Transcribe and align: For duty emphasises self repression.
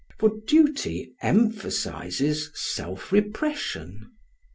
For 0.17 0.31
duty 0.47 1.13
emphasises 1.21 2.49
self 2.55 3.11
repression. 3.11 4.09